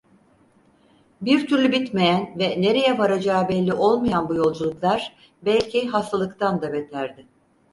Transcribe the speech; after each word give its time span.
Bir 1.21 1.47
türlü 1.47 1.71
bitmeyen 1.71 2.39
ve 2.39 2.61
nereye 2.61 2.97
varacağı 2.97 3.49
belli 3.49 3.73
olmayan 3.73 4.29
bu 4.29 4.35
yolculuklar 4.35 5.15
belki 5.41 5.87
hastalıktan 5.87 6.61
da 6.61 6.73
beterdi. 6.73 7.27